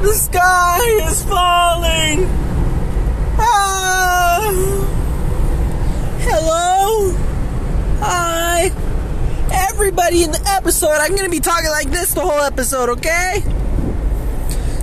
The 0.00 0.14
sky 0.14 0.80
is 1.08 1.22
falling. 1.24 2.24
Ah. 3.38 4.50
Hello. 6.20 7.12
Hi. 8.00 8.72
Everybody 9.52 10.22
in 10.22 10.32
the 10.32 10.42
episode, 10.56 10.96
I'm 10.98 11.14
gonna 11.14 11.28
be 11.28 11.40
talking 11.40 11.68
like 11.68 11.90
this 11.90 12.14
the 12.14 12.22
whole 12.22 12.40
episode, 12.40 12.88
okay? 12.96 13.42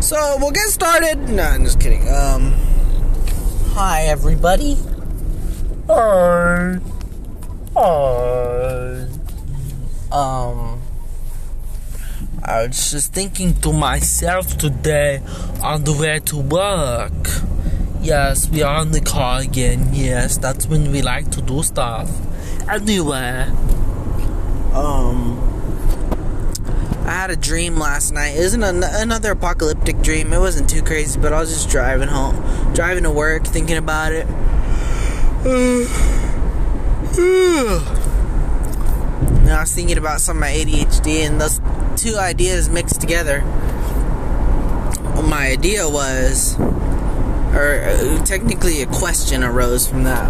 So 0.01 0.37
we'll 0.39 0.51
get 0.51 0.67
started. 0.69 1.29
No, 1.29 1.41
I'm 1.41 1.63
just 1.63 1.79
kidding. 1.79 2.07
Um, 2.07 2.53
hi 3.73 4.03
everybody. 4.03 4.77
Hi. 5.87 6.77
Hi. 7.75 9.07
Um, 10.11 10.81
I 12.47 12.65
was 12.67 12.91
just 12.91 13.11
thinking 13.11 13.55
to 13.55 13.73
myself 13.73 14.57
today 14.57 15.21
on 15.61 15.83
the 15.83 15.91
way 15.91 16.19
to 16.19 16.37
work. 16.37 17.27
Yes, 18.01 18.49
we 18.49 18.63
are 18.63 18.83
in 18.83 18.91
the 18.91 19.01
car 19.01 19.41
again. 19.41 19.89
Yes, 19.91 20.37
that's 20.37 20.65
when 20.65 20.93
we 20.93 21.01
like 21.01 21.29
to 21.31 21.41
do 21.41 21.61
stuff. 21.61 22.09
Anyway, 22.69 23.47
um, 24.73 25.37
I 27.05 27.11
had 27.11 27.31
a 27.31 27.35
dream 27.35 27.75
last 27.75 28.13
night. 28.13 28.37
It 28.37 28.39
wasn't 28.39 28.63
an- 28.63 28.83
another 28.83 29.31
apocalyptic 29.31 30.01
dream. 30.01 30.31
It 30.31 30.39
wasn't 30.39 30.69
too 30.69 30.81
crazy, 30.81 31.19
but 31.19 31.33
I 31.33 31.41
was 31.41 31.49
just 31.49 31.69
driving 31.69 32.07
home, 32.07 32.41
driving 32.73 33.03
to 33.03 33.11
work, 33.11 33.45
thinking 33.45 33.75
about 33.75 34.13
it. 34.13 34.25
And 39.47 39.55
I 39.55 39.61
was 39.61 39.73
thinking 39.73 39.97
about 39.97 40.19
some 40.19 40.35
of 40.35 40.41
my 40.41 40.49
ADHD, 40.49 41.25
and 41.25 41.39
those 41.39 41.61
two 41.95 42.17
ideas 42.17 42.67
mixed 42.67 42.99
together. 42.99 43.39
My 45.23 45.47
idea 45.47 45.87
was, 45.87 46.59
or 46.59 47.81
uh, 47.81 48.25
technically 48.25 48.81
a 48.81 48.87
question 48.87 49.45
arose 49.45 49.87
from 49.87 50.03
that. 50.03 50.27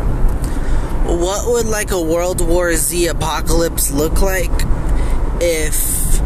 What 1.07 1.47
would 1.47 1.65
like 1.65 1.89
a 1.89 1.99
World 1.99 2.47
War 2.47 2.75
Z 2.75 3.07
apocalypse 3.07 3.89
look 3.89 4.21
like 4.21 4.51
if 5.41 6.21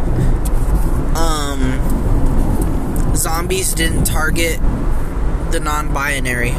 um, 1.16 3.16
zombies 3.16 3.74
didn't 3.74 4.04
target 4.04 4.60
the 5.54 5.62
non-binary? 5.64 6.52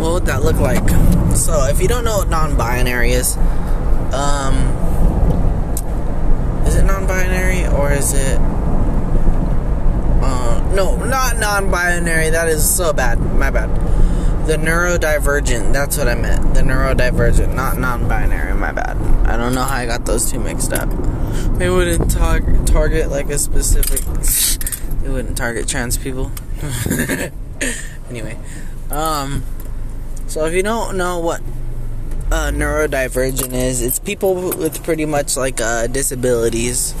What 0.00 0.14
would 0.14 0.26
that 0.26 0.42
look 0.42 0.56
like? 0.56 0.88
So, 1.36 1.66
if 1.66 1.82
you 1.82 1.88
don't 1.88 2.04
know 2.04 2.16
what 2.16 2.30
non-binary 2.30 3.12
is, 3.12 3.36
um, 4.16 4.56
is 6.66 6.74
it 6.74 6.84
non-binary 6.84 7.66
or 7.66 7.92
is 7.92 8.14
it? 8.14 8.38
Uh, 10.22 10.72
no, 10.74 10.96
not 11.04 11.36
non-binary. 11.38 12.30
That 12.30 12.48
is 12.48 12.68
so 12.68 12.92
bad. 12.92 13.20
My 13.20 13.50
bad. 13.50 13.68
The 14.46 14.56
neurodivergent. 14.56 15.72
That's 15.72 15.98
what 15.98 16.08
I 16.08 16.14
meant. 16.14 16.54
The 16.54 16.62
neurodivergent, 16.62 17.54
not 17.54 17.78
non-binary. 17.78 18.54
My 18.54 18.72
bad. 18.72 18.96
I 19.26 19.36
don't 19.36 19.54
know 19.54 19.64
how 19.64 19.76
I 19.76 19.86
got 19.86 20.06
those 20.06 20.30
two 20.30 20.40
mixed 20.40 20.72
up. 20.72 20.88
They 21.58 21.68
wouldn't 21.68 22.10
tar- 22.10 22.64
target 22.64 23.10
like 23.10 23.28
a 23.28 23.38
specific. 23.38 24.00
They 25.02 25.08
wouldn't 25.10 25.36
target 25.36 25.68
trans 25.68 25.98
people. 25.98 26.32
anyway, 28.08 28.38
um, 28.90 29.44
so 30.26 30.46
if 30.46 30.54
you 30.54 30.62
don't 30.62 30.96
know 30.96 31.18
what 31.18 31.42
uh, 32.30 32.50
neurodivergent 32.50 33.52
is, 33.52 33.82
it's 33.82 33.98
people 33.98 34.34
with 34.34 34.82
pretty 34.84 35.06
much 35.06 35.36
like 35.36 35.60
uh, 35.60 35.86
disabilities, 35.86 36.94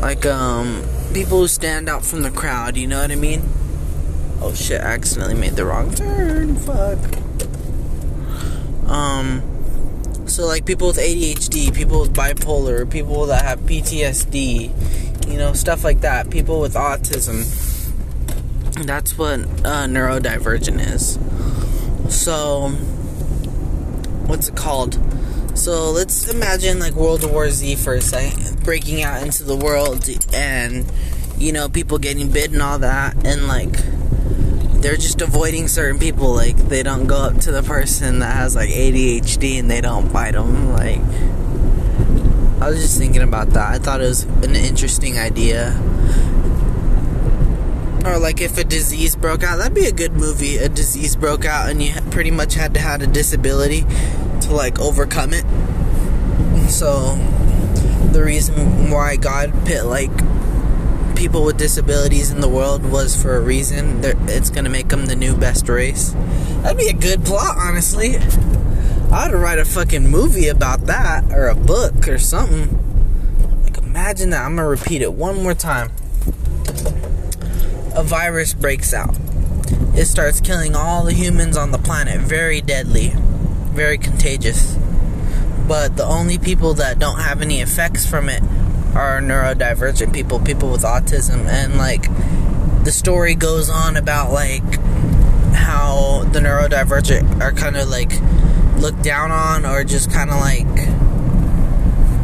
like 0.00 0.24
um, 0.26 0.82
people 1.12 1.38
who 1.38 1.48
stand 1.48 1.88
out 1.88 2.04
from 2.04 2.22
the 2.22 2.30
crowd. 2.30 2.76
You 2.76 2.86
know 2.86 3.00
what 3.00 3.10
I 3.10 3.16
mean? 3.16 3.42
Oh 4.40 4.54
shit! 4.54 4.80
I 4.80 4.94
accidentally 4.94 5.34
made 5.34 5.52
the 5.52 5.64
wrong 5.64 5.94
turn. 5.94 6.56
Fuck. 6.56 6.98
Um. 8.90 9.42
So 10.26 10.44
like 10.44 10.66
people 10.66 10.88
with 10.88 10.98
ADHD, 10.98 11.74
people 11.74 12.00
with 12.00 12.12
bipolar, 12.12 12.90
people 12.90 13.26
that 13.26 13.44
have 13.44 13.60
PTSD, 13.60 15.30
you 15.30 15.38
know, 15.38 15.52
stuff 15.52 15.84
like 15.84 16.00
that. 16.00 16.30
People 16.30 16.60
with 16.60 16.74
autism. 16.74 17.44
That's 18.84 19.16
what 19.16 19.40
uh, 19.40 19.86
neurodivergent 19.86 20.80
is. 20.94 21.18
So, 22.14 22.68
what's 24.36 24.48
it 24.48 24.56
called? 24.56 24.98
So 25.56 25.90
let's 25.92 26.28
imagine 26.28 26.78
like 26.78 26.92
World 26.92 27.24
War 27.24 27.48
Z 27.48 27.76
for 27.76 27.94
a 27.94 28.02
second, 28.02 28.62
breaking 28.62 29.02
out 29.02 29.22
into 29.22 29.44
the 29.44 29.56
world, 29.56 30.06
and 30.34 30.84
you 31.38 31.52
know 31.52 31.70
people 31.70 31.96
getting 31.96 32.30
bit 32.30 32.52
and 32.52 32.60
all 32.60 32.78
that, 32.80 33.14
and 33.24 33.48
like 33.48 33.72
they're 34.82 34.98
just 34.98 35.22
avoiding 35.22 35.68
certain 35.68 35.98
people. 35.98 36.34
Like 36.34 36.56
they 36.56 36.82
don't 36.82 37.06
go 37.06 37.16
up 37.16 37.38
to 37.40 37.50
the 37.50 37.62
person 37.62 38.18
that 38.18 38.36
has 38.36 38.54
like 38.54 38.68
ADHD 38.68 39.58
and 39.58 39.70
they 39.70 39.80
don't 39.80 40.12
bite 40.12 40.32
them. 40.32 40.74
Like 40.74 41.00
I 42.60 42.68
was 42.68 42.82
just 42.82 42.98
thinking 42.98 43.22
about 43.22 43.48
that. 43.50 43.70
I 43.72 43.78
thought 43.78 44.02
it 44.02 44.08
was 44.08 44.24
an 44.24 44.54
interesting 44.54 45.18
idea. 45.18 45.70
Or 48.04 48.18
like 48.18 48.42
if 48.42 48.58
a 48.58 48.64
disease 48.64 49.16
broke 49.16 49.42
out, 49.42 49.56
that'd 49.56 49.74
be 49.74 49.86
a 49.86 49.92
good 49.92 50.12
movie. 50.12 50.58
A 50.58 50.68
disease 50.68 51.16
broke 51.16 51.46
out 51.46 51.70
and 51.70 51.82
you 51.82 51.94
pretty 52.10 52.30
much 52.30 52.52
had 52.52 52.74
to 52.74 52.80
have 52.80 53.00
a 53.00 53.06
disability 53.06 53.84
to 54.46 54.54
like 54.54 54.78
overcome 54.80 55.32
it. 55.32 55.44
So 56.70 57.14
the 58.12 58.22
reason 58.24 58.90
why 58.90 59.16
God 59.16 59.52
put 59.66 59.86
like 59.86 60.10
people 61.16 61.44
with 61.44 61.58
disabilities 61.58 62.30
in 62.30 62.40
the 62.40 62.48
world 62.48 62.84
was 62.84 63.20
for 63.20 63.36
a 63.36 63.40
reason. 63.40 64.00
They're, 64.00 64.14
it's 64.28 64.50
gonna 64.50 64.70
make 64.70 64.88
them 64.88 65.06
the 65.06 65.16
new 65.16 65.36
best 65.36 65.68
race. 65.68 66.10
That'd 66.62 66.78
be 66.78 66.88
a 66.88 66.92
good 66.92 67.24
plot, 67.24 67.56
honestly. 67.56 68.16
I'd 69.12 69.32
write 69.32 69.58
a 69.58 69.64
fucking 69.64 70.08
movie 70.08 70.48
about 70.48 70.86
that 70.86 71.32
or 71.32 71.48
a 71.48 71.54
book 71.54 72.08
or 72.08 72.18
something. 72.18 73.62
Like 73.62 73.78
imagine 73.78 74.30
that. 74.30 74.44
I'm 74.44 74.56
gonna 74.56 74.68
repeat 74.68 75.02
it 75.02 75.12
one 75.12 75.42
more 75.42 75.54
time 75.54 75.90
a 77.96 78.02
virus 78.02 78.52
breaks 78.52 78.92
out. 78.92 79.16
It 79.96 80.04
starts 80.04 80.40
killing 80.40 80.76
all 80.76 81.04
the 81.04 81.14
humans 81.14 81.56
on 81.56 81.70
the 81.70 81.78
planet. 81.78 82.20
Very 82.20 82.60
deadly, 82.60 83.14
very 83.76 83.98
contagious. 83.98 84.76
But 85.68 85.96
the 85.96 86.04
only 86.04 86.38
people 86.38 86.74
that 86.74 86.98
don't 86.98 87.20
have 87.20 87.42
any 87.42 87.60
effects 87.60 88.06
from 88.06 88.28
it 88.28 88.42
are 88.94 89.20
neurodivergent 89.20 90.12
people, 90.12 90.40
people 90.40 90.70
with 90.70 90.82
autism. 90.82 91.46
And 91.46 91.76
like, 91.76 92.06
the 92.84 92.92
story 92.92 93.34
goes 93.34 93.68
on 93.68 93.96
about 93.96 94.32
like 94.32 94.62
how 95.52 96.24
the 96.32 96.40
neurodivergent 96.40 97.40
are 97.40 97.52
kind 97.52 97.76
of 97.76 97.88
like 97.88 98.12
looked 98.78 99.02
down 99.02 99.30
on 99.30 99.66
or 99.66 99.84
just 99.84 100.10
kind 100.12 100.30
of 100.30 100.36
like 100.36 100.88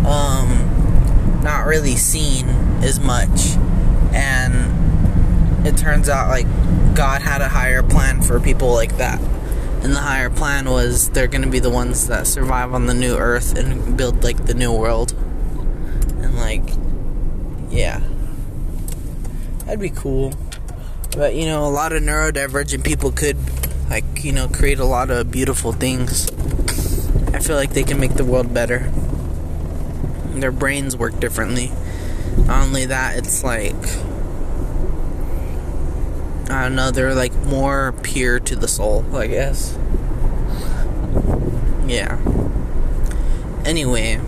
um 0.06 1.40
not 1.42 1.66
really 1.66 1.96
seen 1.96 2.48
as 2.84 3.00
much 3.00 3.56
and 4.12 5.66
it 5.66 5.76
turns 5.76 6.08
out 6.08 6.28
like 6.28 6.46
God 6.94 7.22
had 7.22 7.40
a 7.40 7.48
higher 7.48 7.82
plan 7.82 8.20
for 8.22 8.38
people 8.38 8.72
like 8.72 8.98
that. 8.98 9.20
And 9.82 9.92
the 9.92 10.00
higher 10.00 10.30
plan 10.30 10.70
was 10.70 11.10
they're 11.10 11.26
going 11.26 11.42
to 11.42 11.50
be 11.50 11.58
the 11.58 11.70
ones 11.70 12.06
that 12.06 12.26
survive 12.26 12.72
on 12.72 12.86
the 12.86 12.94
new 12.94 13.16
earth 13.16 13.56
and 13.58 13.96
build 13.96 14.22
like 14.22 14.46
the 14.46 14.54
new 14.54 14.72
world. 14.72 15.12
And 15.12 16.36
like 16.36 16.62
yeah. 17.70 18.00
That'd 19.64 19.80
be 19.80 19.90
cool. 19.90 20.34
But 21.16 21.34
you 21.34 21.46
know, 21.46 21.64
a 21.64 21.70
lot 21.70 21.92
of 21.92 22.02
neurodivergent 22.02 22.84
people 22.84 23.10
could 23.10 23.36
like, 23.90 24.24
you 24.24 24.32
know, 24.32 24.48
create 24.48 24.78
a 24.78 24.84
lot 24.84 25.10
of 25.10 25.30
beautiful 25.30 25.72
things. 25.72 26.30
I 27.34 27.40
feel 27.40 27.56
like 27.56 27.72
they 27.72 27.82
can 27.82 27.98
make 27.98 28.14
the 28.14 28.24
world 28.24 28.54
better. 28.54 28.90
Their 30.34 30.52
brains 30.52 30.96
work 30.96 31.18
differently. 31.18 31.72
Not 32.46 32.66
only 32.66 32.86
that, 32.86 33.18
it's 33.18 33.44
like 33.44 33.74
I 36.50 36.62
don't 36.62 36.74
know, 36.74 36.90
they're 36.90 37.14
like 37.14 37.34
more 37.44 37.92
pure 38.02 38.40
to 38.40 38.56
the 38.56 38.68
soul, 38.68 39.04
I 39.14 39.26
guess. 39.26 39.76
Yeah. 41.86 42.18
Anyway, 43.64 44.20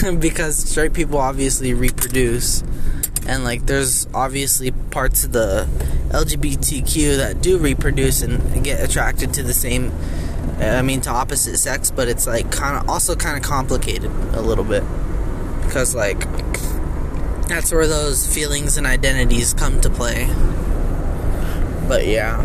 because 0.18 0.56
straight 0.56 0.94
people 0.94 1.18
obviously 1.18 1.74
reproduce 1.74 2.62
and 3.26 3.44
like 3.44 3.66
there's 3.66 4.06
obviously 4.14 4.70
parts 4.70 5.24
of 5.24 5.32
the 5.32 5.68
LGBTQ 6.10 7.16
that 7.18 7.40
do 7.40 7.58
reproduce 7.58 8.22
and 8.22 8.64
get 8.64 8.82
attracted 8.82 9.34
to 9.34 9.42
the 9.42 9.54
same 9.54 9.92
I 10.60 10.82
mean 10.82 11.00
to 11.02 11.10
opposite 11.10 11.58
sex, 11.58 11.90
but 11.90 12.08
it's 12.08 12.26
like 12.26 12.50
kind 12.52 12.76
of 12.76 12.88
also 12.88 13.16
kind 13.16 13.36
of 13.36 13.42
complicated 13.42 14.10
a 14.34 14.40
little 14.40 14.64
bit 14.64 14.84
because 15.64 15.94
like 15.94 16.20
that's 17.48 17.72
where 17.72 17.86
those 17.86 18.32
feelings 18.32 18.76
and 18.76 18.86
identities 18.86 19.54
come 19.54 19.80
to 19.80 19.90
play. 19.90 20.26
But 21.88 22.06
yeah. 22.06 22.40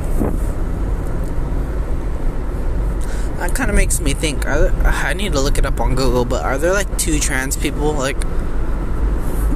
That 3.38 3.54
kind 3.54 3.70
of 3.70 3.76
makes 3.76 4.00
me 4.02 4.14
think. 4.14 4.44
There, 4.46 4.72
I 4.84 5.14
need 5.14 5.34
to 5.34 5.40
look 5.40 5.60
it 5.60 5.66
up 5.66 5.80
on 5.80 5.94
Google, 5.94 6.26
but 6.26 6.44
are 6.44 6.58
there 6.58 6.74
like 6.74 6.98
two 6.98 7.20
trans 7.20 7.56
people 7.56 7.94
like 7.94 8.20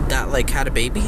that 0.10 0.30
like 0.30 0.50
had 0.51 0.68
a 0.68 0.72
baby? 0.72 1.04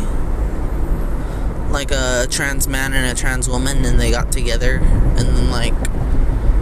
Like 1.69 1.91
a 1.91 2.27
trans 2.29 2.67
man 2.67 2.93
and 2.93 3.05
a 3.05 3.19
trans 3.19 3.47
woman, 3.47 3.85
and 3.85 3.99
they 3.99 4.09
got 4.09 4.31
together, 4.31 4.77
and 4.77 5.19
then 5.19 5.51
like 5.51 5.73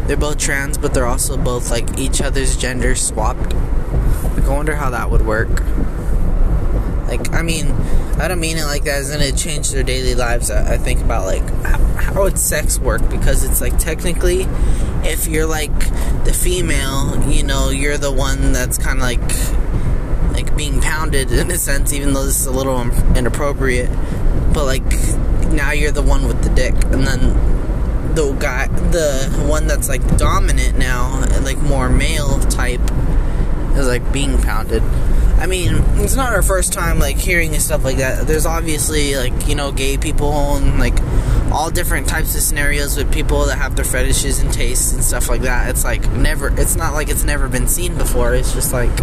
they're 0.08 0.18
both 0.18 0.38
trans, 0.38 0.78
but 0.78 0.94
they're 0.94 1.08
also 1.08 1.38
both 1.38 1.72
like 1.72 1.98
each 1.98 2.22
other's 2.22 2.58
gender 2.58 2.94
swapped. 2.96 3.54
Like, 3.54 4.44
I 4.44 4.54
wonder 4.54 4.76
how 4.76 4.90
that 4.90 5.10
would 5.10 5.26
work. 5.26 5.64
Like, 7.12 7.34
I 7.34 7.42
mean, 7.42 7.70
I 8.22 8.30
don't 8.30 8.40
mean 8.40 8.58
it 8.58 8.64
like 8.64 8.86
that. 8.86 9.02
Isn't 9.02 9.20
it 9.20 9.36
change 9.36 9.72
their 9.72 9.84
daily 9.84 10.16
lives. 10.16 10.50
I, 10.50 10.76
I 10.76 10.78
think 10.78 11.02
about 11.02 11.26
like 11.26 11.44
how, 11.66 11.78
how 11.78 12.24
would 12.24 12.40
sex 12.40 12.80
work 12.80 13.02
because 13.10 13.44
it's 13.44 13.60
like 13.60 13.78
technically, 13.78 14.48
if 15.04 15.28
you're 15.28 15.46
like 15.46 15.78
the 16.24 16.34
female, 16.34 17.22
you 17.30 17.44
know, 17.44 17.70
you're 17.70 17.98
the 17.98 18.14
one 18.14 18.54
that's 18.54 18.78
kind 18.78 18.98
of 19.00 19.04
like 19.04 19.20
like 20.32 20.56
being 20.56 20.80
pounded 20.80 21.34
in 21.34 21.52
a 21.52 21.58
sense, 21.58 21.92
even 21.92 22.14
though 22.14 22.24
this 22.24 22.40
is 22.40 22.46
a 22.46 22.52
little 22.52 22.80
inappropriate. 23.18 23.90
But 24.54 24.64
like 24.64 24.86
now 25.52 25.74
you're 25.74 25.92
the 25.92 26.02
one 26.02 26.26
with 26.30 26.42
the 26.44 26.50
dick, 26.50 26.76
and 26.94 27.06
then 27.06 28.16
the 28.16 28.32
guy, 28.40 28.68
the 28.68 29.46
one 29.50 29.68
that's 29.68 29.90
like 29.90 30.18
dominant 30.18 30.78
now, 30.78 31.26
like 31.44 31.58
more 31.58 31.90
male 31.90 32.40
type, 32.40 32.80
is 33.76 33.86
like 33.86 34.14
being 34.14 34.42
pounded. 34.42 34.82
I 35.42 35.48
mean, 35.48 35.74
it's 35.96 36.16
not 36.16 36.34
our 36.34 36.44
first 36.44 36.72
time 36.72 37.00
like 37.00 37.18
hearing 37.18 37.52
stuff 37.60 37.84
like 37.84 37.98
that. 37.98 38.28
There's 38.28 38.46
obviously 38.46 39.16
like 39.16 39.48
you 39.48 39.56
know 39.56 39.72
gay 39.72 39.98
people 39.98 40.56
and 40.56 40.80
like 40.80 40.94
all 41.52 41.72
different 41.72 42.08
types 42.08 42.36
of 42.36 42.42
scenarios 42.42 42.96
with 42.96 43.12
people 43.12 43.46
that 43.46 43.58
have 43.58 43.76
their 43.76 43.84
fetishes 43.84 44.38
and 44.40 44.54
tastes 44.54 44.94
and 44.94 45.04
stuff 45.04 45.30
like 45.30 45.42
that. 45.42 45.72
It's 45.72 45.84
like 45.84 46.08
never. 46.12 46.50
It's 46.60 46.76
not 46.76 46.94
like 46.94 47.10
it's 47.10 47.24
never 47.24 47.50
been 47.50 47.68
seen 47.68 47.98
before. 47.98 48.36
It's 48.36 48.54
just 48.54 48.72
like 48.72 48.96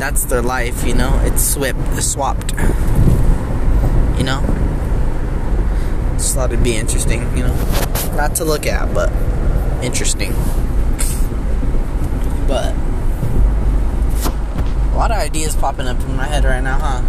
that's 0.00 0.24
their 0.24 0.40
life, 0.40 0.82
you 0.82 0.94
know. 0.94 1.20
It's 1.24 1.42
swapped, 1.42 2.02
swapped. 2.02 2.52
You 4.16 4.24
know. 4.24 4.40
Just 6.14 6.34
thought 6.34 6.52
it'd 6.52 6.64
be 6.64 6.74
interesting, 6.74 7.20
you 7.36 7.42
know. 7.42 7.54
Not 8.16 8.34
to 8.36 8.46
look 8.46 8.64
at, 8.64 8.94
but 8.94 9.12
interesting. 9.84 10.32
But 12.48 12.74
a 14.96 14.98
lot 14.98 15.10
of 15.10 15.18
ideas 15.18 15.54
popping 15.54 15.86
up 15.86 16.00
in 16.00 16.16
my 16.16 16.24
head 16.24 16.42
right 16.44 16.62
now, 16.62 16.78
huh? 16.78 17.02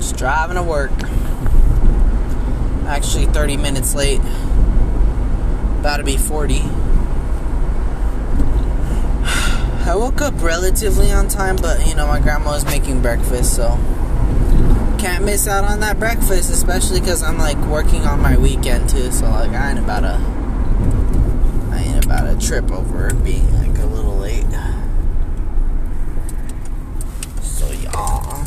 Just 0.00 0.16
driving 0.16 0.56
to 0.56 0.64
work. 0.64 0.90
Actually, 2.88 3.26
30 3.26 3.56
minutes 3.56 3.94
late. 3.94 4.20
About 5.78 5.98
to 5.98 6.02
be 6.02 6.16
40. 6.16 6.54
I 9.84 9.94
woke 9.94 10.20
up 10.20 10.34
relatively 10.42 11.12
on 11.12 11.28
time, 11.28 11.54
but 11.54 11.86
you 11.86 11.94
know, 11.94 12.08
my 12.08 12.18
grandma 12.18 12.50
was 12.50 12.64
making 12.64 13.00
breakfast, 13.00 13.54
so 13.54 13.78
can't 14.98 15.24
miss 15.24 15.46
out 15.46 15.62
on 15.62 15.78
that 15.80 16.00
breakfast, 16.00 16.50
especially 16.50 16.98
because 16.98 17.22
I'm 17.22 17.38
like 17.38 17.58
working 17.66 18.02
on 18.02 18.20
my 18.20 18.36
weekend 18.36 18.88
too, 18.88 19.12
so 19.12 19.26
like 19.30 19.52
I 19.52 19.70
ain't 19.70 19.78
about 19.78 20.00
to, 20.00 20.18
I 21.70 21.82
ain't 21.84 22.04
about 22.04 22.40
to 22.40 22.44
trip 22.44 22.72
over 22.72 23.14
being 23.14 23.52
like 23.54 23.78
a 23.78 23.86
little 23.86 24.16
late. 24.16 24.44
So 27.42 27.70
y'all, 27.70 28.44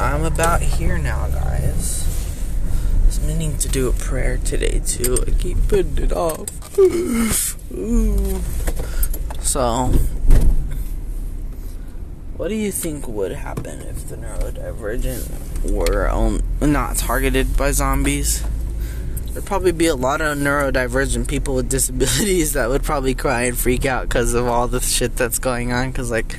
I'm 0.00 0.24
about 0.24 0.62
here 0.62 0.96
now, 0.96 1.28
guys. 1.28 2.06
I 3.02 3.06
was 3.06 3.20
meaning 3.20 3.58
to 3.58 3.68
do 3.68 3.86
a 3.86 3.92
prayer 3.92 4.38
today 4.38 4.80
too. 4.86 5.18
I 5.26 5.30
keep 5.32 5.58
putting 5.68 5.98
it 5.98 6.12
off. 6.12 6.48
So, 9.42 9.86
what 12.36 12.48
do 12.48 12.54
you 12.54 12.70
think 12.70 13.08
would 13.08 13.32
happen 13.32 13.80
if 13.80 14.08
the 14.08 14.16
neurodivergent 14.16 15.70
were 15.70 16.08
on, 16.08 16.42
not 16.60 16.96
targeted 16.96 17.56
by 17.56 17.72
zombies? 17.72 18.44
There'd 19.32 19.44
probably 19.44 19.72
be 19.72 19.86
a 19.86 19.96
lot 19.96 20.20
of 20.20 20.38
neurodivergent 20.38 21.26
people 21.26 21.56
with 21.56 21.68
disabilities 21.68 22.52
that 22.52 22.68
would 22.68 22.84
probably 22.84 23.14
cry 23.14 23.42
and 23.42 23.58
freak 23.58 23.84
out 23.84 24.08
because 24.08 24.34
of 24.34 24.46
all 24.46 24.68
the 24.68 24.80
shit 24.80 25.16
that's 25.16 25.38
going 25.38 25.72
on. 25.72 25.90
Because, 25.90 26.10
like, 26.10 26.36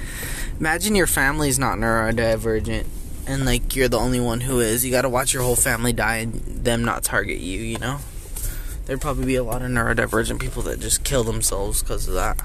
imagine 0.60 0.96
your 0.96 1.08
family's 1.08 1.60
not 1.60 1.78
neurodivergent 1.78 2.86
and, 3.27 3.45
like, 3.45 3.75
you're 3.75 3.88
the 3.88 4.00
only 4.00 4.19
one 4.19 4.41
who 4.41 4.59
is. 4.59 4.85
You 4.85 4.91
gotta 4.91 5.09
watch 5.09 5.33
your 5.33 5.44
whole 5.44 5.56
family 5.56 5.94
die 5.94 6.18
and 6.18 6.33
them 6.33 6.83
not 6.83 7.03
target 7.03 7.39
you, 7.39 7.59
you 7.59 7.77
know? 7.79 8.00
There'd 8.85 9.01
probably 9.01 9.25
be 9.25 9.35
a 9.35 9.44
lot 9.44 9.62
of 9.62 9.69
neurodivergent 9.69 10.39
people 10.39 10.63
that 10.63 10.79
just 10.79 11.03
kill 11.03 11.23
themselves 11.23 11.81
because 11.81 12.07
of 12.07 12.15
that. 12.15 12.44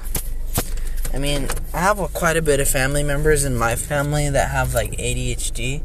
I 1.13 1.19
mean, 1.19 1.47
I 1.73 1.79
have 1.79 1.99
a, 1.99 2.07
quite 2.07 2.37
a 2.37 2.41
bit 2.41 2.59
of 2.59 2.67
family 2.67 3.03
members 3.03 3.43
in 3.43 3.57
my 3.57 3.75
family 3.75 4.29
that 4.29 4.51
have 4.51 4.73
like 4.73 4.91
ADHD. 4.91 5.81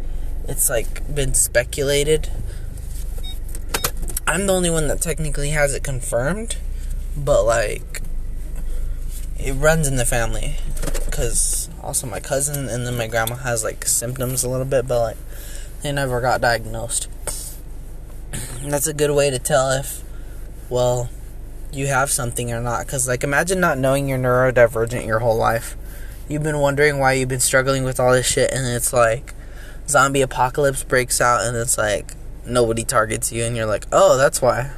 It's 0.48 0.68
like 0.68 1.14
been 1.14 1.34
speculated. 1.34 2.30
I'm 4.26 4.46
the 4.46 4.52
only 4.52 4.70
one 4.70 4.88
that 4.88 5.00
technically 5.00 5.50
has 5.50 5.74
it 5.74 5.82
confirmed, 5.82 6.56
but 7.16 7.44
like 7.44 8.02
it 9.38 9.52
runs 9.52 9.88
in 9.88 9.96
the 9.96 10.04
family 10.04 10.56
because 11.22 11.68
also 11.80 12.08
my 12.08 12.18
cousin 12.18 12.68
and 12.68 12.84
then 12.84 12.96
my 12.96 13.06
grandma 13.06 13.36
has 13.36 13.62
like 13.62 13.86
symptoms 13.86 14.42
a 14.42 14.48
little 14.48 14.66
bit, 14.66 14.88
but 14.88 15.00
like 15.00 15.16
they 15.80 15.92
never 15.92 16.20
got 16.20 16.40
diagnosed. 16.40 17.08
That's 18.64 18.88
a 18.88 18.92
good 18.92 19.12
way 19.12 19.30
to 19.30 19.38
tell 19.38 19.70
if, 19.70 20.02
well, 20.68 21.10
you 21.72 21.86
have 21.86 22.10
something 22.10 22.52
or 22.52 22.60
not. 22.60 22.86
Because, 22.86 23.06
like, 23.06 23.22
imagine 23.22 23.60
not 23.60 23.78
knowing 23.78 24.08
you're 24.08 24.18
neurodivergent 24.18 25.06
your 25.06 25.20
whole 25.20 25.36
life. 25.36 25.76
You've 26.28 26.42
been 26.42 26.58
wondering 26.58 26.98
why 26.98 27.12
you've 27.12 27.28
been 27.28 27.40
struggling 27.40 27.84
with 27.84 28.00
all 28.00 28.12
this 28.12 28.26
shit, 28.26 28.50
and 28.52 28.66
it's 28.66 28.92
like 28.92 29.32
zombie 29.88 30.22
apocalypse 30.22 30.82
breaks 30.82 31.20
out, 31.20 31.44
and 31.44 31.56
it's 31.56 31.78
like 31.78 32.14
nobody 32.44 32.82
targets 32.82 33.30
you, 33.30 33.44
and 33.44 33.56
you're 33.56 33.66
like, 33.66 33.86
oh, 33.92 34.16
that's 34.16 34.42
why. 34.42 34.72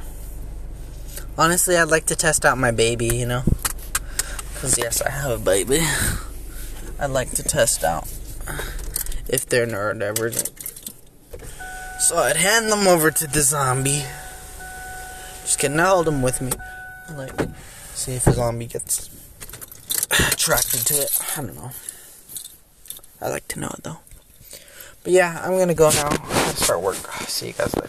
Honestly, 1.39 1.75
I'd 1.75 1.89
like 1.89 2.05
to 2.05 2.15
test 2.15 2.45
out 2.45 2.57
my 2.57 2.71
baby, 2.71 3.07
you 3.07 3.25
know? 3.25 3.43
Because, 4.53 4.77
yes, 4.77 5.01
I 5.01 5.09
have 5.09 5.31
a 5.31 5.43
baby. 5.43 5.81
I'd 6.99 7.11
like 7.11 7.31
to 7.31 7.43
test 7.43 7.83
out 7.83 8.07
if 9.27 9.45
they're 9.47 9.67
neurodivergent. 9.67 10.49
So 11.99 12.17
I'd 12.17 12.37
hand 12.37 12.71
them 12.71 12.87
over 12.87 13.11
to 13.11 13.27
the 13.27 13.41
zombie. 13.41 14.03
Just 15.41 15.59
kidding, 15.59 15.79
I 15.79 15.87
hold 15.87 16.07
them 16.07 16.21
with 16.21 16.41
me. 16.41 16.51
Like, 17.15 17.31
see 17.93 18.13
if 18.13 18.25
the 18.25 18.33
zombie 18.33 18.65
gets 18.65 19.09
attracted 20.31 20.85
to 20.87 20.93
it. 20.95 21.19
I 21.37 21.41
don't 21.41 21.55
know. 21.55 21.71
I'd 23.21 23.29
like 23.29 23.47
to 23.49 23.59
know 23.59 23.69
it 23.77 23.83
though. 23.83 23.99
But 25.03 25.13
yeah, 25.13 25.39
I'm 25.43 25.57
gonna 25.57 25.75
go 25.75 25.89
now. 25.91 26.09
Start 26.53 26.81
work. 26.81 26.95
See 27.27 27.47
you 27.47 27.53
guys 27.53 27.75
later. 27.75 27.84